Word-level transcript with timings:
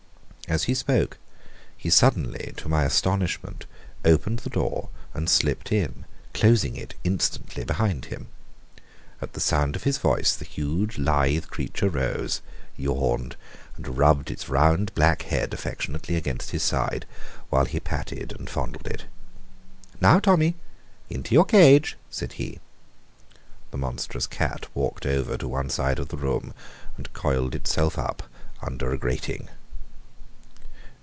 As 0.47 0.65
he 0.65 0.73
spoke 0.75 1.17
he 1.77 1.89
suddenly, 1.89 2.51
to 2.57 2.67
my 2.67 2.83
astonishment, 2.83 3.65
opened 4.03 4.39
the 4.39 4.49
door 4.49 4.89
and 5.13 5.29
slipped 5.29 5.71
in, 5.71 6.03
closing 6.33 6.75
it 6.75 6.93
instantly 7.05 7.63
behind 7.63 8.05
him. 8.11 8.27
At 9.21 9.31
the 9.31 9.39
sound 9.39 9.77
of 9.77 9.83
his 9.83 9.97
voice 9.97 10.35
the 10.35 10.43
huge, 10.43 10.97
lithe 10.97 11.45
creature 11.45 11.87
rose, 11.87 12.41
yawned 12.75 13.37
and 13.77 13.97
rubbed 13.97 14.29
its 14.29 14.49
round, 14.49 14.93
black 14.93 15.21
head 15.21 15.53
affectionately 15.53 16.17
against 16.17 16.51
his 16.51 16.63
side, 16.63 17.05
while 17.49 17.63
he 17.63 17.79
patted 17.79 18.33
and 18.37 18.49
fondled 18.49 18.87
it. 18.87 19.05
"Now, 20.01 20.19
Tommy, 20.19 20.55
into 21.09 21.33
your 21.33 21.45
cage!" 21.45 21.95
said 22.09 22.33
he. 22.33 22.59
The 23.69 23.77
monstrous 23.77 24.27
cat 24.27 24.67
walked 24.73 25.05
over 25.05 25.37
to 25.37 25.47
one 25.47 25.69
side 25.69 25.97
of 25.97 26.09
the 26.09 26.17
room 26.17 26.53
and 26.97 27.13
coiled 27.13 27.55
itself 27.55 27.97
up 27.97 28.23
under 28.61 28.91
a 28.91 28.97
grating. 28.97 29.47